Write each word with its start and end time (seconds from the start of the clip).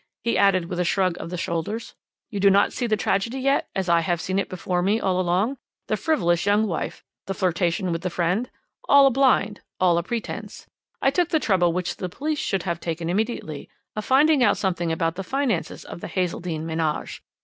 he 0.23 0.35
added 0.35 0.65
with 0.65 0.79
a 0.79 0.83
shrug 0.83 1.15
of 1.19 1.29
the 1.29 1.37
shoulders, 1.37 1.93
"you 2.31 2.39
do 2.39 2.49
not 2.49 2.73
see 2.73 2.87
the 2.87 2.97
tragedy 2.97 3.39
yet, 3.39 3.69
as 3.75 3.87
I 3.87 3.99
have 3.99 4.19
seen 4.19 4.39
it 4.39 4.49
before 4.49 4.81
me 4.81 4.99
all 4.99 5.19
along. 5.19 5.57
The 5.89 5.95
frivolous 5.95 6.43
young 6.47 6.65
wife, 6.65 7.03
the 7.27 7.35
flirtation 7.35 7.91
with 7.91 8.01
the 8.01 8.09
friend? 8.09 8.49
all 8.89 9.05
a 9.05 9.11
blind, 9.11 9.61
all 9.79 10.01
pretence. 10.01 10.65
I 11.03 11.11
took 11.11 11.29
the 11.29 11.39
trouble 11.39 11.71
which 11.71 11.97
the 11.97 12.09
police 12.09 12.39
should 12.39 12.63
have 12.63 12.79
taken 12.79 13.11
immediately, 13.11 13.69
of 13.95 14.03
finding 14.03 14.43
out 14.43 14.57
something 14.57 14.91
about 14.91 15.17
the 15.17 15.23
finances 15.23 15.85
of 15.85 16.01
the 16.01 16.07
Hazeldene 16.09 16.63
ménage. 16.65 17.19